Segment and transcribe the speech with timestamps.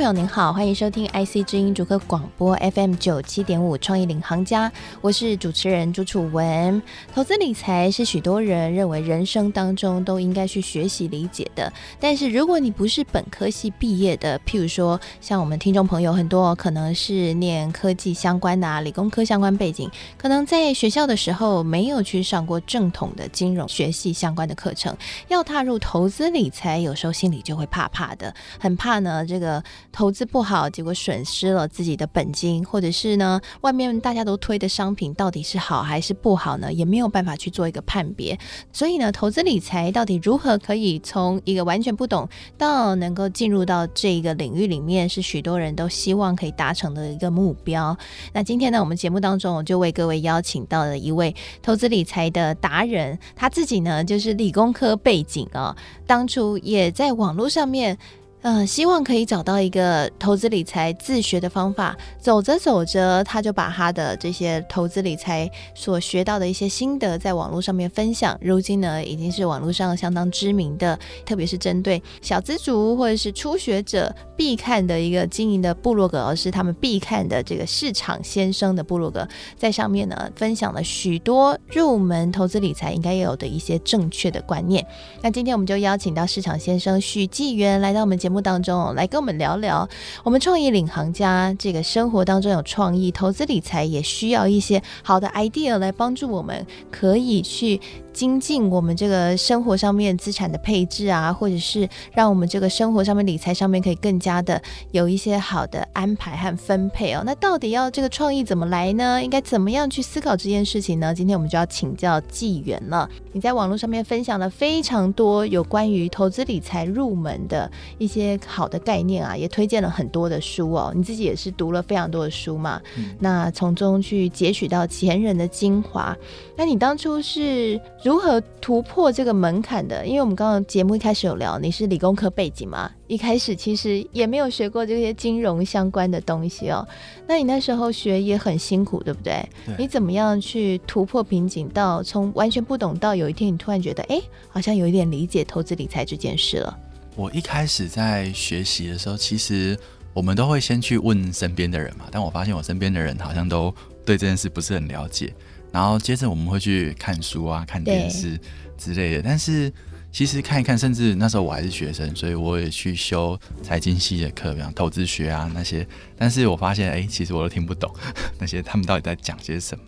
[0.00, 4.72] 朋友您好，欢迎收听 IC 之音主科广播 FM 九七点五创意领航家，
[5.02, 6.80] 我是主持人朱楚文。
[7.14, 11.70] 投资理财是许多人认为人生当中都应该去学习理解的，
[12.00, 24.96] 但是如果你不是本科系毕业的，譬如说像我们听众朋友很多可能是念科技相关的，理工科相关背景，可能在学校的时候没有去上过正统的金融学系相关的课程，
[25.28, 29.62] 要踏入投资理财，有时候心里就会怕怕的，很怕呢这个。
[29.92, 36.72] 投资不好，结果损失了自己的本金，或者是呢，外面大家都推的商品到底是好还是不好呢？
[36.72, 38.38] 也没有办法去做一个判别。
[38.72, 47.96] 所以呢，投资理财到底如何可以从一个完全不懂到能够进入到这个领域里面，是许多人都希望可以达成的一个目标。
[48.32, 55.76] 那今天呢，我们节目当中我就为各位邀请到了一位投资理财的达人，他自己呢就是理工科背景啊、
[56.06, 57.98] 当初也在网络上面。
[58.42, 61.94] 嗯，希望可以找到一个投资理财自学的方法。
[62.18, 68.38] 走着走着，他就把他的这些投资理财所学到的一些心得，在网络上面分享。
[68.40, 84.82] 如今呢，已经是网络上相当知名的，特别是针对小资族或者是初学者必看的一个经营的部落格，而是他们必看的这个市场先生的部落格，在上面呢，分享了许多入门投资理财应该有的一些正确的观念。
[85.20, 88.29] 那今天我们就邀请到市场先生许纪元来到我们节。
[88.30, 89.88] 目当中来跟我们聊聊，
[90.22, 97.80] 我们创业领航家这个生活当中有创意，投资理财也需要一些好的 idea 来帮助我们，可以去。
[98.12, 104.60] 精进我们这个生活上面资产的配置啊，或者是让我们这个生活上面理财上面可以更加的
[104.90, 107.22] 有一些好的安排和分配哦。
[107.24, 109.22] 那到底要这个创意怎么来呢？
[109.22, 111.14] 应该怎么样去思考这件事情呢？
[111.14, 113.08] 今天我们就要请教纪元了。
[113.32, 120.92] 你在网络上面分享了非常多有关于投资理财入门的一些好的概念啊，也推荐了很多的书哦。
[120.94, 126.16] 你自己也是读了非常多的书嘛，嗯、那从中去截取到前人的精华。
[126.56, 127.80] 那你当初是？
[128.02, 130.06] 如何突破这个门槛的？
[130.06, 136.86] 因为我们刚刚节目一开始有聊，你是理工科背景嘛，一开始其实也没有学过这些金融相关的东西哦。
[137.26, 139.46] 那你那时候学也很辛苦，对不对？
[139.66, 139.74] 对。
[139.78, 144.18] 你怎么样去突破瓶颈，到从完全不懂到有一天你突然觉得，哎，
[144.48, 146.78] 好像有一点理解投资理财这件事了？
[147.16, 149.78] 我一开始在学习的时候，其实
[150.14, 153.74] 我们都会先去问身边的人嘛，但我发现我身边的人好像都
[154.06, 155.34] 对这件事不是很了解。
[155.72, 158.38] 然后接着我们会去看书啊、看电视
[158.76, 159.22] 之类的。
[159.22, 159.72] 但是
[160.12, 165.86] 其实看一看，甚至那时候我还是学生，所以我也去修财经系的课，比方投资学啊那些。
[166.16, 167.88] 但是我发现，哎，其实我都听不懂
[168.38, 169.84] 那些他们到底在讲些什么。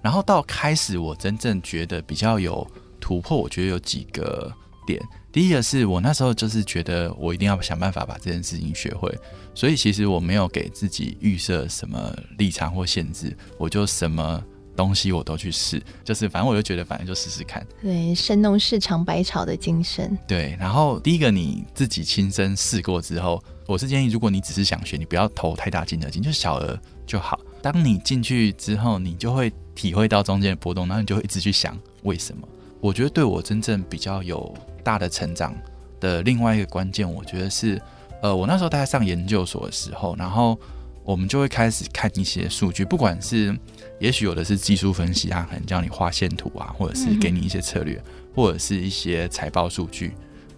[0.00, 2.64] 然后到开始我真正觉得比较有
[3.00, 4.52] 突破，我觉得有几个
[4.86, 5.02] 点。
[5.32, 9.12] 第一个是我那时候就是觉得我一定要想办法把这件事情学会，
[9.54, 14.40] 所以其实我没有给自己预设什么立场或限制，我就什么。
[14.76, 17.66] 东西我都去试，就是反正我就觉得，反正就试试看。
[17.82, 20.16] 对，神农氏尝百草的精神。
[20.28, 27.40] 对，然后第一个你自己亲身试过之后，我是建议，如果你只是想学，你不要投太大金额进，就小额就好。
[27.62, 32.46] 当你进去之后，你就会体会到中间的波动，然后你就会一直去想为什么。
[32.80, 34.54] 我觉得对我真正比较有
[34.84, 35.52] 大的成长
[35.98, 37.80] 的另外一个关键，我觉得是，
[38.22, 40.56] 呃，我那时候大概上研究所的时候，然后
[41.06, 43.58] 我们就会开始看一些数据，不管是。
[43.98, 50.12] 也许有的是技术分析啊，可能教你画线图啊，或者是给你一些策略，嗯、或者是一些财报数据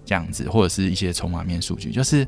[0.04, 1.92] 这样子，或者是一些筹码面数据。
[1.92, 2.26] 就是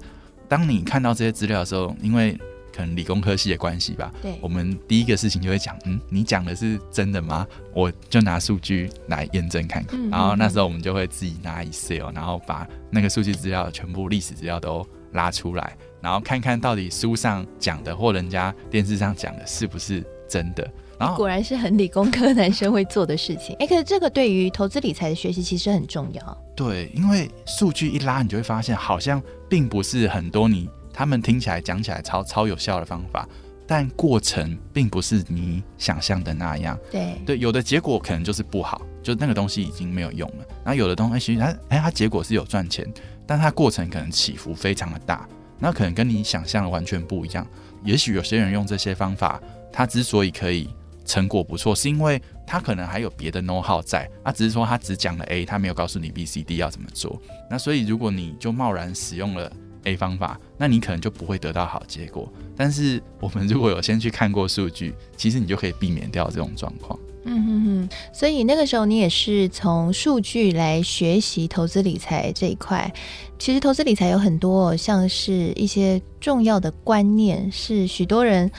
[0.49, 2.39] 当你看到这些资料的时候，因为
[2.73, 7.45] 可能理工科系的关系吧，对，我们第一个事情就会讲，嗯，你讲的是真的吗？
[7.75, 10.01] 我就拿数据来验证看看。
[10.01, 20.69] 嗯、然后那时候我们就会自己拿 Excel，然后把那个数据资料全部历史资料都拉出来，然后看看到底书上讲的或人家电视上讲的是不是真的。
[20.99, 23.57] 然后果然是很理工科男生会做的事情。
[23.57, 26.39] 哎、欸，可是这个对于投资理财的学习其实很重要。
[26.55, 33.27] 对，因为数据一拉，你就会发现好像并不是很多你他们听起来讲起来超超有效的方法，
[33.67, 36.79] 但过程并不是你想象的那样。
[36.91, 40.45] 对对，有的结果可能就是不好，就那个东西已经没有用了。
[40.63, 42.87] 然后有的东西其实它哎它结果是有赚钱，
[43.31, 45.25] 但它过程可能起伏非常的大，
[45.57, 47.47] 那可能跟你想象的完全不一样。
[47.85, 49.41] 也许有些人用这些方法，
[49.73, 50.69] 他之所以可以。
[51.07, 57.21] 成果不错，是因为他可能还有别的 know how 在，他只是说他只讲了 A，他没有告诉你 B、C、D 要怎么做。
[57.51, 59.51] 那所以如果你就贸然使用了
[59.85, 62.33] A 方法，那你可能就不会得到好结果。
[62.57, 66.97] 但是我们如果有先去看过数据，其实你就可以避免掉这种状况。
[67.25, 72.93] 嗯哼哼，所以那个时候你也是从数据来学习投资理财这一块。
[73.39, 78.51] 其实投资理财有很多像是一些重要的观念，是许多人。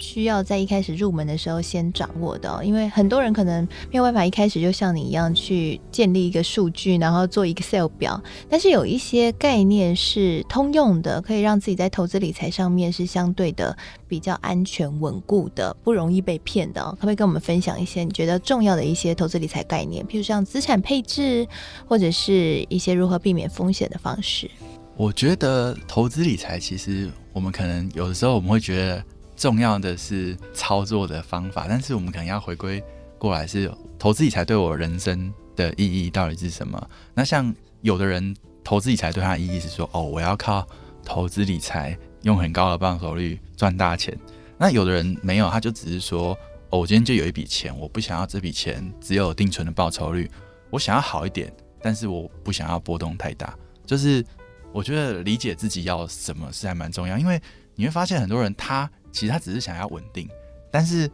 [0.00, 3.62] 需要在一开始入门的时候先掌握的，因为很多人可能
[3.92, 8.20] 没有办法一开始就像你一样去建立一个数据，然后做 Excel 表。
[8.48, 13.76] 但是有一些概念是通用的，可以让自己在投资理财上面是相对的
[14.08, 16.82] 比较安全稳固的，不容易被骗的。
[16.92, 20.04] 可不可以跟我们分享一些你觉得重要的一些投资理财概念？
[20.06, 21.46] 譬如像资产配置，
[21.86, 24.50] 或者是一些如何避免风险的方式？
[24.96, 29.04] 我觉得投资理财其实我们可能有的时候我们会觉得。
[29.40, 32.84] 重要的是操作的方法，但是我们可能要回归
[33.16, 36.90] 过来，是投资理财对我人生的意义到底是什么？
[37.14, 40.68] 那像有的人投资理财对他的意义是说，哦，我要靠
[41.02, 44.14] 投资理财用很高的报酬率赚大钱。
[44.58, 46.36] 那有的人没有，他就只是说，
[46.68, 50.30] 哦，我今天就有一笔钱，我不想要这笔钱只有定存的报酬率，
[50.68, 51.50] 我想要好一点，
[51.80, 53.56] 但是我不想要波动太大。
[53.86, 54.22] 就是
[54.70, 57.40] 我觉得理解自己要什么是还蛮重要，因为
[57.74, 58.90] 你会发现很多人他。
[59.12, 60.28] 其实他只是想要稳定，
[60.70, 61.10] 但是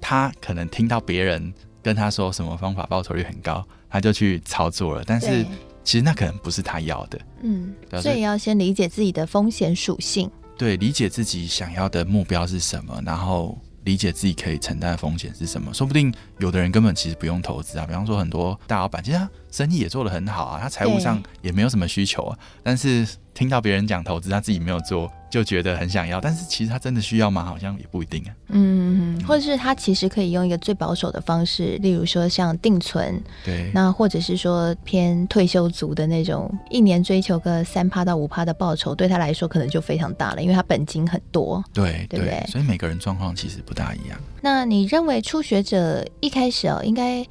[0.00, 1.52] 他可能听到别人
[1.82, 5.04] 跟他说什么方法报酬率很高，他就去操作了。
[5.06, 5.44] 但是
[5.84, 7.20] 其实那可能不是他要的。
[7.42, 10.30] 嗯，所以要先理解自己的风险属性。
[10.56, 15.74] 对，理解自己想要的目标是什么，然后理解自己可以承担的风险是什么。
[15.74, 23.04] 说不定有的人根本其实不用投资啊，比方说很多大老板，其实他生意也做得很好啊，他财务上也没有什么需求啊，但是
[23.34, 25.10] 听到别人讲投资，他自己没有做。
[25.32, 27.42] 就觉得很想要，但是其实他真的需要吗？
[27.42, 28.30] 好像也不一定啊。
[28.48, 41.64] 嗯，或者是他其实可以用一个最保守的方式，例如说像定存，对，那或者是说偏退休族的那种，一年追求个三趴到五趴的报酬，对他来说可能就非常大了，因为他本金很多。
[41.72, 42.44] 对，对不对？
[42.48, 44.20] 所以每个人状况其实不大一样。
[44.42, 47.26] 那你认为初学者一开始哦，应该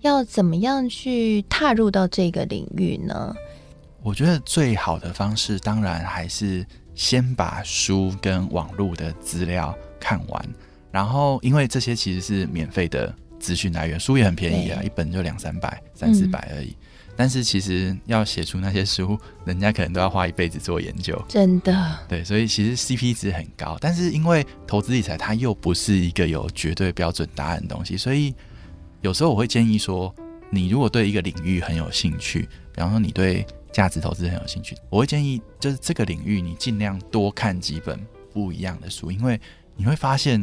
[0.00, 3.32] 要怎么样去踏入到这个领域呢？
[4.02, 6.66] 我觉得最好的方式，当然还是。
[6.96, 10.44] 先把书跟网络的资料看完，
[10.90, 16.68] 然后因为这些其实是免费的资讯来源，书也很便宜啊，一本就两三百、三四百而已。
[16.70, 21.98] 嗯、但是其实要写出那些书，人家可能都要花一辈子做研究，真的。
[22.08, 23.76] 对，所以其实 CP 值很高。
[23.78, 28.34] 但是因为投资理财它又不是一个有绝对标准答案的东西，所以
[29.02, 30.12] 有时候我会建议说，
[30.48, 33.46] 你如果对一个领域很有兴趣，比方说你对。
[33.76, 38.00] 价值投资很有兴趣，我会建议就是这个领域你尽量多看几本
[38.32, 39.38] 不一样的书，因为
[39.76, 40.42] 你会发现，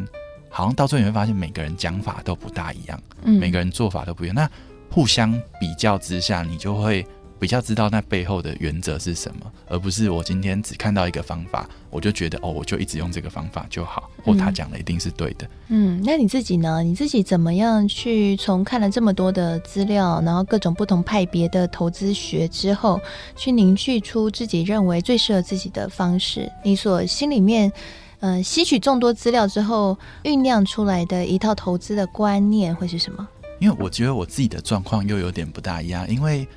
[0.52, 4.48] 好像到最后你会发现每个人讲法都不大一样，嗯，每个人做法都不一样，那
[4.92, 7.04] 互相比较之下，你就会。
[7.44, 15.46] 比较知道那背后的原则是什么，而不是我今天只看到一个方法，我就觉得哦，我就一直用这个方法就好，或他讲的一定是对的。
[15.68, 16.82] 嗯，那你自己呢？
[16.82, 22.98] 你自己怎么样去从看了这么多的资料，然后各种不同派别的投资学之后，
[23.36, 26.50] 去凝聚出自己认为最适合自己的方式？
[26.64, 27.70] 你所心里面，
[28.22, 33.28] 嗯、呃，吸取众多资料之后酝酿出来的一套投资的观念会是什么？
[33.60, 36.48] 因为我觉得我自己的状况又有点不大一样，因为。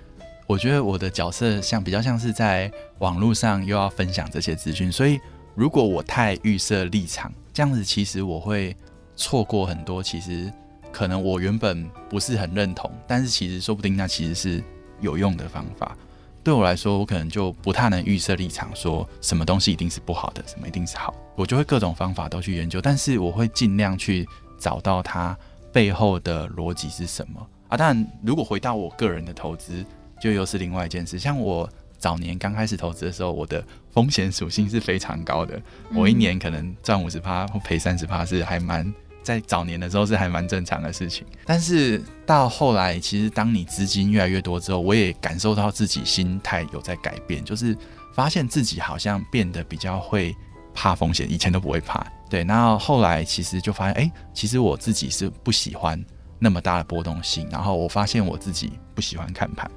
[0.47, 2.71] 我觉得我的角色像比较像是在
[3.01, 5.19] 网络上又要分享这些资讯，所以
[5.57, 8.77] 如果我太预设立场，这样子其实我会
[9.17, 10.01] 错过很多。
[10.01, 10.53] 其实
[10.93, 14.63] 可能我原本不是很认同，但是其实说不定那其实是
[15.01, 15.97] 有用的方法。
[16.45, 21.13] 对我来说，我可能就不太能预设立场，说什么东西一定是不好的，什么一定是好。
[21.35, 24.25] 我就会各种方法都去研究，但是我会尽量去
[24.61, 25.37] 找到它
[25.73, 27.77] 背后的逻辑是什么啊。
[27.77, 29.85] 当然，如果回到我个人的投资。
[30.21, 31.19] 就又是另外一件事。
[31.19, 31.69] 像我
[31.99, 35.61] 早年刚开始投资的时候，我的风险属性是非常高的。
[35.95, 38.93] 我一年可能赚五十趴或赔三十趴，是还蛮
[39.23, 41.27] 在早年的时候是还蛮正常的事情。
[41.45, 47.77] 但是到后来，其实当你资金越来越多之后，我也感受到自己心态有在改变，就是
[48.13, 50.37] 发现自己好像变得比较会
[50.75, 52.07] 怕风险，以前都不会怕。
[52.29, 56.05] 对，然后后来其实就发现，哎，其实我自己是不喜欢
[56.39, 57.49] 那么大的波动性。
[57.51, 59.71] 然后我发现我自己不喜欢看盘。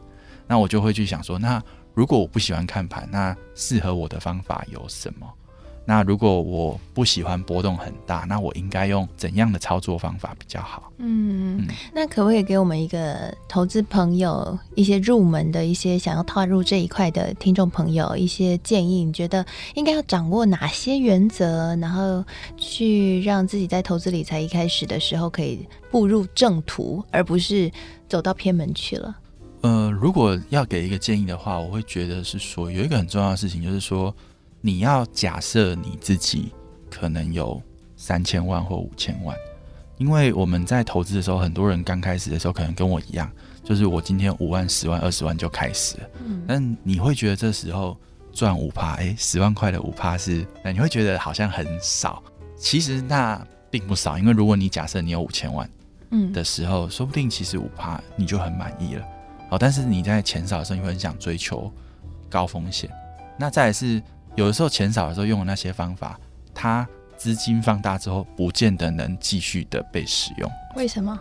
[0.50, 1.64] 那我就会去想说，那
[1.94, 5.28] 如果我不喜欢看盘，那适合我的方法有什么？
[5.86, 10.92] 那如果我不喜欢波动很大，那我应该用怎样的操作方法比较好？
[10.98, 19.04] 嗯，那可不可以给我们一个投资朋友一些入门的一些想要踏入这一块的听众朋友一些建议？
[19.04, 22.24] 你觉得应该要掌握哪些原则，然后
[22.56, 27.72] 去让自己在投资理财一开始的时候可以步入正途，而不是
[28.08, 29.16] 走到偏门去了？
[29.62, 34.14] 呃，如果要给一个建议的话，我会觉得是说有一个很重要的事情，就是说。
[34.62, 36.52] 你要假设你自己
[36.90, 37.62] 可能有
[37.96, 39.34] 三千万或五千万，
[39.98, 43.32] 因为我们在投资的时候，很多人刚开始的时候可能跟我一样，
[43.64, 46.10] 就是我今天五万、十万、二十万就开始了。
[46.26, 47.96] 嗯，但你会觉得这时候
[48.34, 52.22] 赚五趴，哎，十万块的五趴是，那你会觉得好像很少。
[52.58, 55.70] 其实那并不少，因为如果你假设你有五千万，
[56.12, 59.08] 嗯的时候，说不定其实五趴你就很满意了。
[59.50, 61.72] 好，但是你在钱少的时候，你会很想追求
[62.30, 62.90] 高风险。
[63.38, 64.02] 那再来是。
[64.36, 66.18] 有的时候钱少的时候用的那些方法，
[66.54, 66.88] 它
[67.18, 70.50] 资金放大之后，不见得能继续的被使用。
[70.78, 71.20] 为什么？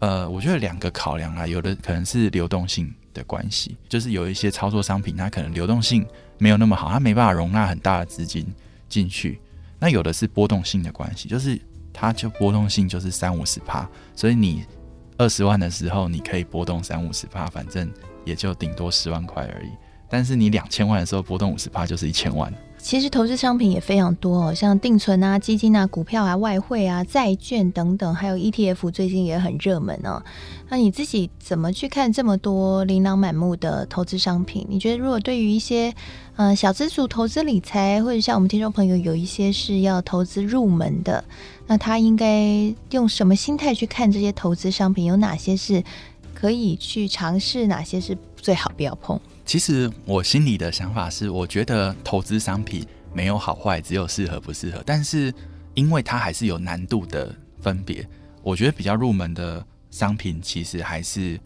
[0.00, 6.06] 呃，我觉得两个考量啊，有的可能是流动性的关系，就是有一些操作商品，它可能流动性
[6.38, 8.44] 没有那么好，它没办法容纳很大的资金
[8.88, 9.40] 进去。
[9.78, 11.58] 那有的是波动性的关系，就是
[11.94, 14.66] 它就波动性就是三五十趴，所以你
[15.20, 17.92] 二十万的时候，你可以波动三五十趴，反正
[18.24, 19.68] 也就顶多十万块而已。
[20.10, 22.52] 但是你两千万的时候波动五十趴就是一千万。
[22.82, 30.22] 其实投资商品也非常多哦，像定存啊、基金啊、股票啊、外汇啊、债券等等，还有 ETF，最近也很热门哦。
[30.70, 34.66] 那你自己怎么去看这么多琳琅满目的投资商品？
[34.66, 35.92] 你觉得如果对于一些
[36.36, 41.22] 呃小资族投资理财，或者像我们听众朋友有一些是要投资入门的，
[41.66, 45.04] 那他应该用什么心态去看这些投资商品？
[45.04, 45.84] 有哪些是
[46.32, 47.66] 可以去尝试？
[47.66, 49.20] 哪些是最好不要碰？
[49.50, 54.80] 其实我心里的想法是，我觉得投资商品没有好坏，只有适合不适合。
[54.86, 55.34] 但是
[55.74, 58.08] 因为它还是有难度的分别，
[58.44, 61.36] 我觉得比较入门的商品其实还是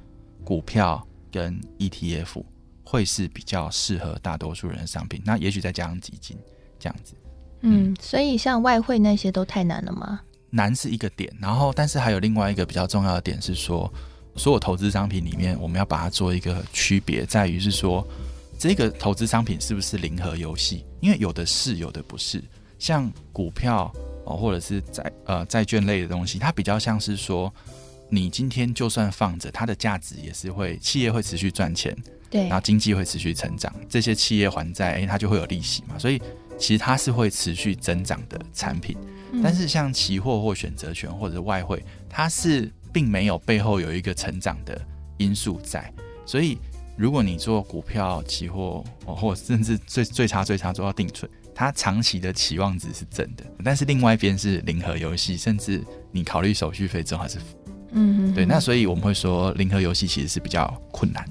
[0.45, 2.45] 股票跟 ETF
[2.85, 5.23] 会是比较适合大多数人的商品。
[5.25, 6.37] 那也许再加上基金
[6.79, 7.15] 这样子。
[7.63, 10.21] 嗯，嗯，所以像外汇那些都太难了吗？
[10.51, 13.91] 难是一个点，然后但是还有另外一个比较重要的点是说。
[14.37, 18.07] 所有投资商品里面，我们要把它做一个区别，在于是说，
[18.59, 20.85] 这个投资商品是不是零和游戏？
[21.01, 22.43] 因为有的是，有的不是。
[22.79, 23.91] 像股票
[24.25, 27.53] 哦，或者是债呃债券类的东西，它比较像是说，
[28.11, 31.97] 你今天就算放着，它的价值也是会，企业会持续赚钱，
[32.29, 36.21] 对，然后经济会持续成长，这些企业还债，诶，它就会有利息嘛，所以
[36.59, 38.97] 其实它是会持续增长的产品。
[39.33, 39.41] 嗯。
[39.43, 42.69] 但是像期货或选择权或者外汇，它是。
[42.95, 44.81] 并没有背后有一个成长的
[45.19, 45.93] 因素在，
[46.25, 46.57] 所以
[46.97, 55.83] 如果你做股票、期货，或甚至最最差最差做到定存，它长期的期望值是正的，但是另外一边是零和游戏，甚至
[56.13, 57.45] 你考虑手续费之后还是负。
[57.91, 61.29] 嗯嗯，对，那所以我们会说零和游戏其实是比较困难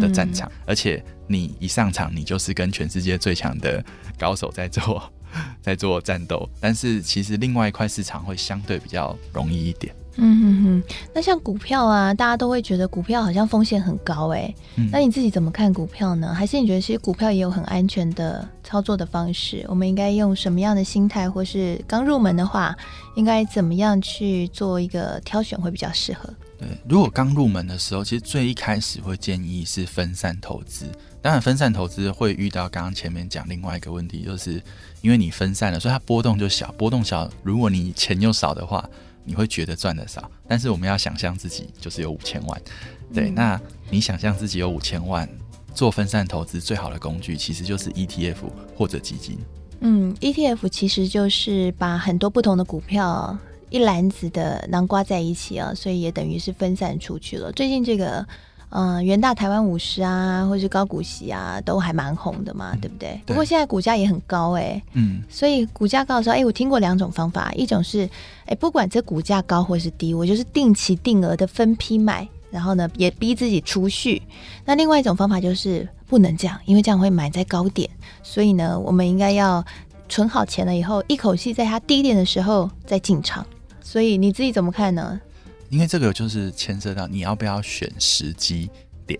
[0.00, 3.84] 的战场，而且你一上场，你就是跟全世界最强的
[4.16, 5.12] 高手在做
[5.60, 9.92] 在做战斗，但是其实另外一块市场会相对比较容易一点。
[10.22, 10.82] 嗯哼哼，
[11.14, 16.34] 那像股票啊，大家都会觉得股票好像风险很高哎、嗯，那你自己怎么看股票呢？
[16.34, 19.64] 还是你觉得其实股票也有很安全的操作的方式？
[19.66, 22.76] 我们应该用什么样的心态，或是刚入门的话，
[23.16, 26.28] 应该怎么样去做一个挑选会比较适合？
[26.58, 30.84] 对，如果刚入门的时候，其实最一开始会建议是分散投资。
[31.22, 34.62] 当然，分散投资会遇到刚刚前面讲另外一个问题，就是
[35.02, 38.88] 因为你分散了，所以它波动就小，波动小，如果你钱又少的话。
[39.22, 42.60] 你会觉得赚的少，但是我们要想象自己就是有五千万，
[43.12, 43.60] 对，嗯、那
[43.90, 45.28] 你想象自己有五千万，
[45.74, 48.36] 做分散投资最好的工具其实就是 ETF
[48.74, 49.38] 或者基金。
[49.80, 57.52] 嗯，ETF 其实就是把很多不同的股票一篮子的囊瓜在一起啊，所以也等于是分散出去了。
[57.52, 58.26] 最近这个。
[58.70, 63.20] 嗯，元大台湾五十啊，或是高股息啊，都还蛮红的嘛，对不对？
[63.26, 68.08] 不过现在股价也很高哎、欸，嗯，所以股价高的时候，哎，我听过两种方法，一种是，
[68.46, 74.22] 哎，不管这股价高或是低，我就是定期定额的分批买，然后呢，也逼自己储蓄。
[74.64, 77.90] 那另外一种方法就是不能这样，因为这样会买在高点，
[78.22, 79.64] 所以呢，我们应该要
[80.08, 83.44] 存好钱了以后，一口气在它低点的时候再进场。
[83.82, 85.20] 所以你自己怎么看呢？
[85.70, 88.68] 因为这个就是牵涉到你要不要选时机
[89.06, 89.18] 点。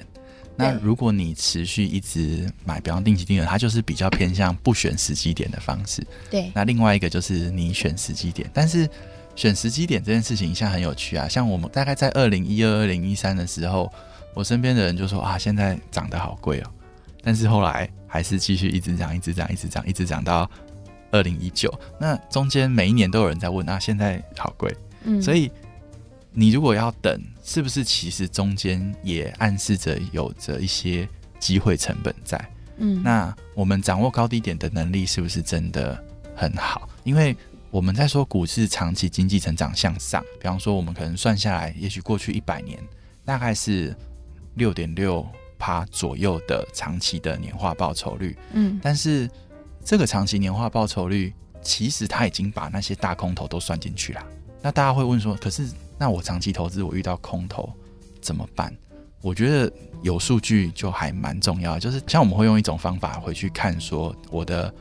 [0.57, 6.07] 那如果你持续一直买，比方定期定额，它就是比较偏向不选时机点的方式。
[6.31, 6.53] 对。
[6.55, 8.87] 那另外一个就是你选时机点，但是
[9.35, 11.27] 选时机点这件事情现在很有趣啊。
[11.27, 13.91] 像我们大概在二零一二、二零一三的时候，
[14.35, 16.71] 我身边的人就说啊，现在涨得好贵哦。
[17.23, 20.51] 但是后来还是继续一直涨，一直涨，一直涨，一直涨到
[21.11, 25.51] 二零一九，那中间每一年都有人在问啊，现在好贵，嗯，所以
[26.33, 31.09] 你如果要等，是不是其实中间也暗示着有着一些
[31.39, 32.39] 机会成本在？
[32.79, 36.03] 嗯，那我们掌握高低点的能力是不是真的
[36.35, 36.89] 很好？
[37.05, 37.37] 因为
[37.71, 42.79] 我们在说股市长期经济成长向上，比方说我们可能算下来，也许过去一百年
[43.25, 43.97] 大概是
[44.55, 45.27] 六点六
[45.59, 49.29] 趴左右的长期的年化报酬率，嗯，但是。
[49.83, 51.33] 这个长期年化报酬率，
[51.63, 54.23] 其实他已经把那些大空头都算进去了。
[54.63, 55.67] 那大家会问说，可是
[55.99, 57.73] 那我长期投资，我遇到空头
[58.21, 58.75] 怎么办？
[59.23, 59.71] 我觉得
[60.03, 64.73] 有数据就还蛮重要，就是像我们会用一种方法回去看，说我的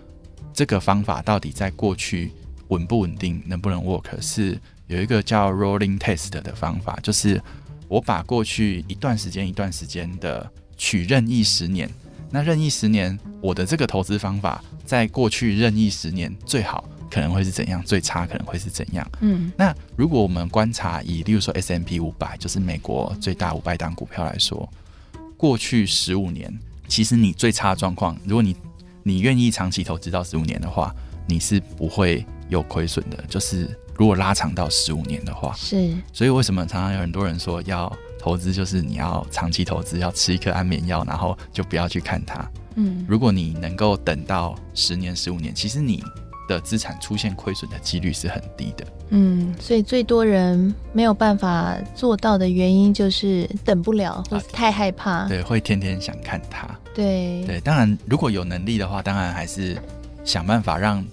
[0.54, 2.32] 这个方法到底在过去
[2.70, 4.20] 稳不稳定，能不能 work？
[4.22, 7.42] 是有一个叫 rolling test 的方法，就是
[7.88, 11.90] 我把过去一段时间一段时间的取任意十年。
[12.32, 17.84] 那任意十年，我的这个投资方法，在过去任意十年最好可能会是怎样？
[17.84, 19.06] 最差可能会是怎样？
[19.22, 24.68] 嗯，那如果我们观察以，例如说 S M P 五百，就是美国最大五百档股票来说，
[25.36, 26.54] 过去十五年，
[26.88, 28.56] 其实你最差的状况，如果你
[29.04, 30.94] 你愿意长期投资到十五年的话，
[31.28, 33.24] 你是不会有亏损的。
[33.28, 35.94] 就是如果拉长到十五年的话，是。
[36.14, 37.92] 所以为什么常常有很多人说要？
[38.22, 42.46] 投资就是你要长期投资，要吃一颗安眠药，然后就不要去看它。
[42.76, 46.04] 嗯，如果你能够等到十年、十五年，其实你
[46.50, 48.86] 的资产出现亏损的几率是很低的。
[49.12, 55.28] 嗯，所以最多人没有办法做到的原因就是等不了，或是太害怕。
[55.28, 56.68] 对，会天天想看它。
[56.94, 59.78] 对对，当然如果有能力的话，当然还是
[60.26, 61.06] 想办法让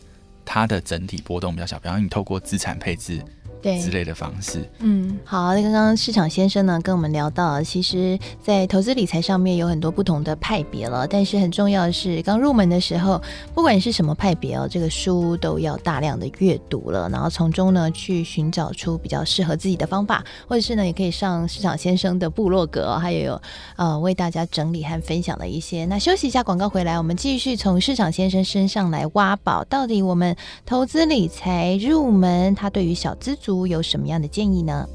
[0.44, 3.22] 它的整体波动比较小，比方你透过资产配置。
[3.66, 5.52] 对之类的方式，嗯，好。
[5.52, 11.04] 那刚刚市场先生呢跟我们聊到，其实，在投资理财上面有很多不同的派别了。
[11.04, 13.20] 但是很重要的是，刚入门的时候，
[13.56, 23.42] 不管是什么派别哦，这个书都要大量的阅读了，然后从中呢去寻找出比较适合自己的方法，或者是呢也可以上市场先生的部落格，还有有
[23.74, 25.84] 呃为大家整理和分享的一些。
[25.86, 33.55] 那休息一下广告回来，我们继续从市场先生身上来挖宝，到底我们投资理财入门，他对于小资族。
[33.64, 34.88] 有什么样的建议呢？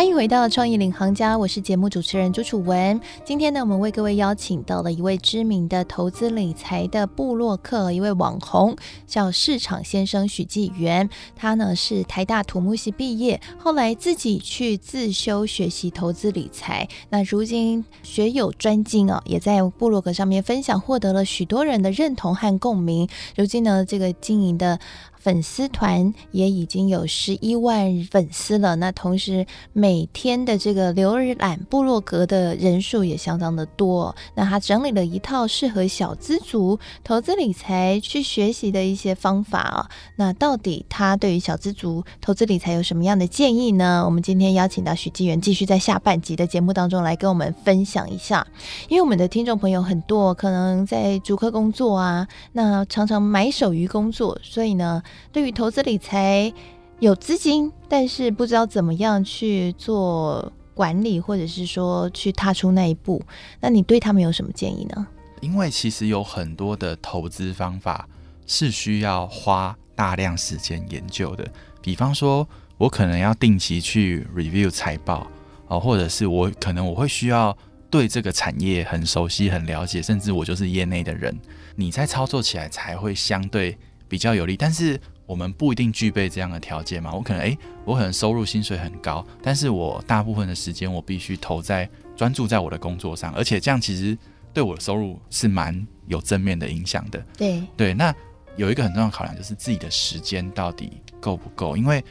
[0.00, 2.98] 欢迎回到创意领航家，我是节目主持人朱楚文。
[3.22, 8.74] 今天呢，我们为各位邀请到了一位知名的投资理财的部落客，一位网红，
[9.06, 11.10] 叫市场先生许纪元。
[11.36, 16.88] 他呢是台大土木系毕业，后来自己去自修学习投资理财。
[17.10, 23.06] 那如今学有专精啊，也在布洛格上面分享，获得了许多人的认同和共鸣。
[23.36, 24.80] 如今呢，这个经营的。
[25.20, 34.16] 粉丝团也已经有十一万粉丝了，那同时每天的这个浏览部落格的人数也相当的多。
[34.34, 39.90] 那他整理了一套适合小资族投资理财去学习的一些方法啊。
[40.16, 44.02] 那到底他对于小资族投资理财有什么样的建议呢？
[44.06, 48.46] 我们今天邀请到许纪元继续在下半集的节目当中来跟我们分享一下。
[48.88, 55.02] 因为我们的听众朋友很多，可能在竹科工作啊，那常常埋首于工作，所以呢。
[55.32, 56.52] 对于投资理财
[56.98, 63.22] 有资金，但是不知道怎么样去做管理，或者是说去踏出那一步，
[63.60, 65.06] 那你对他们有什么建议呢？
[65.40, 68.06] 因为其实有很多的投资方法
[68.46, 71.46] 是需要花大量时间研究的，
[71.80, 72.46] 比方说，
[72.76, 75.26] 我可能要定期去 review 财报
[75.68, 77.56] 啊，或者是我可能我会需要
[77.90, 81.38] 对这个产业很熟悉、很了解，甚至我就是业内的人，
[81.74, 83.76] 你在操作起来才会相对
[84.10, 85.00] 比较有利，但是。
[85.30, 87.14] 我们不一定具备这样的条件嘛？
[87.14, 94.18] 我可能诶，我可能收入薪水很高，但是我大部分的时间我必须投在专注在我的工作上，而且这样其实
[94.52, 97.24] 对我的收入是蛮有正面的影响的。
[97.38, 98.12] 对对，那
[98.56, 101.76] 有一个很重要的考量就是自己的时间到底够不够？
[101.76, 102.04] 因为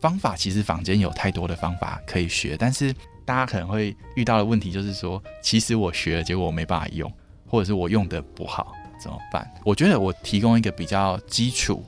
[0.00, 2.92] 方法其实坊间有太多的方法可以学，但是
[3.24, 7.08] 大家可能会遇到的问题就是说，其实我学了，结果我没办法用，
[7.46, 9.50] 或者是我用的不好，怎么办？
[9.64, 11.84] 我觉得我提供一个比较基础。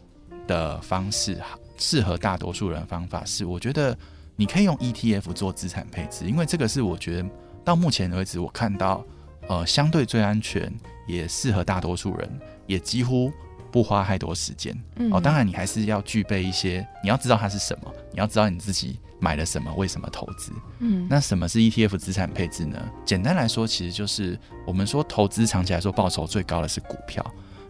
[0.46, 1.36] 的方式
[1.76, 3.98] 适合大多数人的方法是，我觉得
[4.36, 7.28] 你可以用 ETF 做资产配置，因为这个是我觉得
[7.64, 9.04] 到目前为止我看到
[9.48, 10.72] 呃相对最安全，
[11.08, 12.30] 也适合大多数人，
[12.68, 13.32] 也几乎
[13.72, 14.72] 不花太多时间。
[14.94, 20.50] 嗯、哦，当然你还是要具备一些，你要知道它是什么，你要知道你自己买了什么，为什么投资。
[20.78, 22.82] 嗯，那什么是 ETF 资产配置呢？
[23.04, 27.22] 简单来说，其实就是我们说投资长期来说报酬最高的是股票，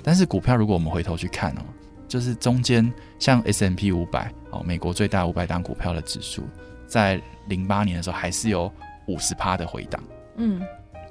[0.05, 1.63] 但是股票如果我们回头去看哦。
[2.07, 6.45] 就是中间像 S&P 五百哦，美国最大五百档股票的指数，
[6.87, 8.73] 在零八年的时候还是有
[9.09, 10.01] 五十趴的回档。
[10.37, 10.63] 嗯，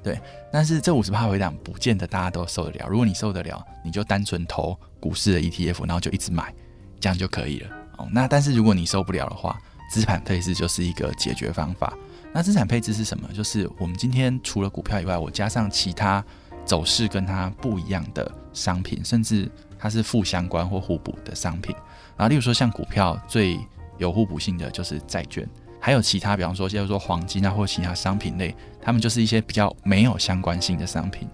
[0.01, 0.17] 对。
[0.53, 2.87] 但是这五十趴回档不见得大家都受得了。
[2.87, 6.53] 如果你受得了，你就单纯投股市的 ETF，然后就一直买，
[6.97, 7.69] 这样就可以了。
[7.97, 11.93] 哦，那但是如果你受不了的话，资产配置就是一个解决方法。
[12.33, 13.29] 那资产配置是什么？
[13.33, 16.23] 就是我们今天除了股票以外，我加上其他
[16.65, 21.73] 走势跟它不一样的商品，甚至它是负相关或互补的商品。
[22.17, 23.59] 然后，例如说像股票最
[23.97, 25.47] 有互补性的就是债券，
[25.79, 31.29] 还有其他，比方说叫做黄金啊，或其他商品类，它们就是一些比较没有相关性的商品。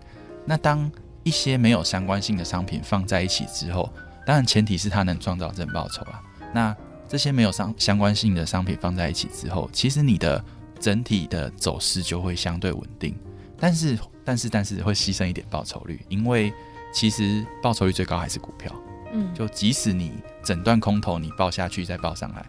[0.45, 0.91] 那当
[1.23, 3.91] 一些没有相关性的商品放在一起之后，
[4.25, 6.21] 当然前提是它能创造正报酬啊。
[6.53, 6.75] 那
[7.07, 10.43] 这些没有相相关性的商品放在一起之后，其实你的
[10.79, 13.15] 整体的走势就会相对稳定，
[13.57, 16.53] 但是但是但是会牺牲一点报酬率，因为
[16.93, 18.73] 其实报酬率最高还是股票。
[19.13, 22.45] 嗯，就即使你整段空头你报下去再报上来，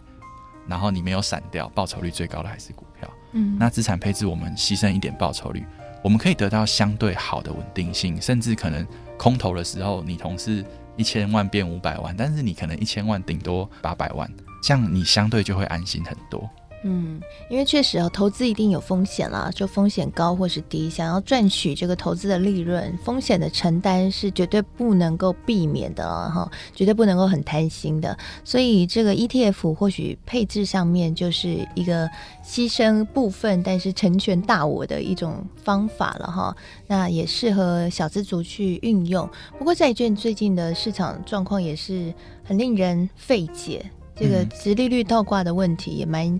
[0.65, 3.09] 然后你没有散掉，报酬率最高的还是股票。
[3.33, 5.65] 嗯，那资产配置我们牺牲一点报酬率，
[6.01, 8.87] 我们可以得到相对好的稳定性，甚至可能
[9.17, 10.63] 空头的时候你同时
[10.95, 14.29] 一千万变五百万，但是你可能一千万顶多八百万，
[14.61, 16.49] 这样你相对就会安心很多。
[16.85, 28.17] 嗯，因为确实哦，投资一定有风险啦，就风险高或是低，想要赚取这个投资的利润，风险的承担是绝对不能够避免的哈，绝对不能够很贪心的。
[28.43, 32.05] 所以这个 ETF 或许配置上面就是一个
[32.45, 36.53] 牺牲部分，但是成全大我的一种方法了哈。
[36.87, 39.29] 那也适合小资族去运用。
[39.57, 46.37] 不过债券最近的市场状况也是很令人费解，这个直利率倒挂的问题也蛮。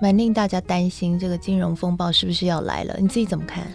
[0.00, 2.96] 蛮令大家担心，这个金融风暴是不是要来了？
[3.00, 3.66] 你自己怎么看？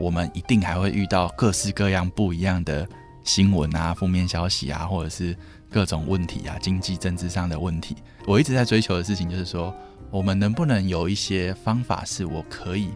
[0.00, 2.86] 我们一定还会遇到各式各样不一样的
[3.24, 5.36] 新闻啊、负面消息啊，或者是
[5.70, 7.96] 各种问题啊、经济政治上的问题。
[8.26, 9.72] 我一直在追求的事情就是说，
[10.10, 12.90] 我们能不能有一些方法，是我可以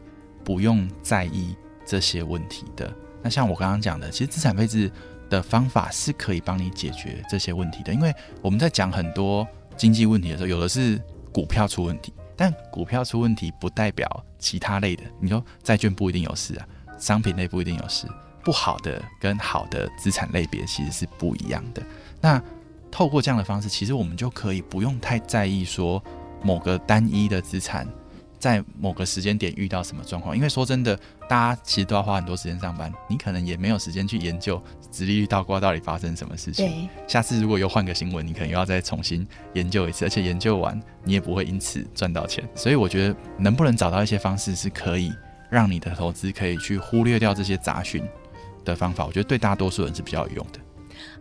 [0.44, 1.54] 不用在意
[1.86, 2.92] 这些问题的？
[3.22, 4.90] 那像我刚刚讲的，其实资产配置
[5.30, 7.94] 的方法是可以帮你解决这些问题的。
[7.94, 11.00] 因为我们在讲很多经济问题的时候，有的是
[11.32, 12.12] 股票出问题。
[12.36, 16.66] 但股票出问题不代表其他类的，你说债券不一定有事啊，
[16.98, 18.06] 商品类不一定有事，
[18.42, 21.82] 不好的跟好的资产类别其实是不一样的。
[22.20, 22.42] 那
[22.90, 26.02] 透过这样的方式，其实我们就可以不用太在意说
[26.42, 27.86] 某个单一的资产。
[28.42, 30.36] 在某个时间点遇到什么状况？
[30.36, 36.66] 因为说真的，大家其实都要花很多时间上班，你可能也没有时间去研究直立率倒挂到底发生什么事情。
[36.66, 39.24] 对，下次如果又换个新闻，你可能又要再重新
[39.54, 42.42] 研究一次，而且研究完你也不会因此赚到钱。
[42.52, 45.12] 所以我觉得，能不能找到一些方式是可以
[45.48, 48.02] 让你的投资可以去忽略掉这些杂讯
[48.64, 50.58] 的方法，我觉得对大多数人是比较有用的。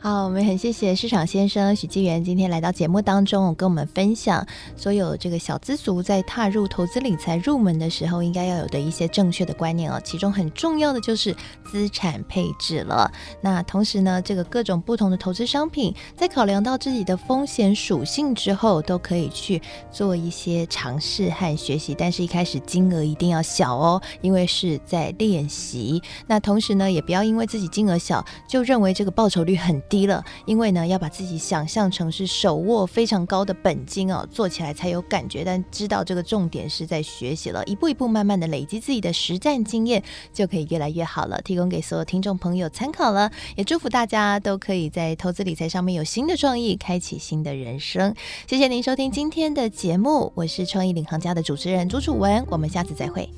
[0.03, 4.43] 好，我们很谢谢市场先生许纪元今天来到节目当中，跟我们分享
[4.75, 10.01] 所有这个小资族在踏入投资理财入门的时候应该要有的一些正确的观念哦。
[10.03, 13.11] 其中很重要的就是资产配置了。
[13.41, 19.61] 那同时呢，这个各种不同的投资商品，在考量到自己的风险属性之后，都可以去
[19.91, 21.93] 做一些尝试和学习。
[21.95, 26.01] 但是，一开始金额一定要小哦，因为是在练习。
[26.25, 35.43] 那同时呢，也不要因为自己金额小，就认为这个报酬率很低了，因为呢，要把自己想象成是手握非常高的本金哦，做起来才有感觉。
[35.43, 40.01] 但知道这个重点是在学习了，一步一步慢慢的累积自己的实战经验，
[40.31, 41.41] 就可以越来越好了。
[41.41, 48.15] 提供给所有听众朋友参考了，也祝福大家都可以在投资理财上面有新的创意，开启新的人生。
[48.47, 53.29] 谢谢您收听今天的节目，我是创意领航家的主持人朱楚文，我们下次再会。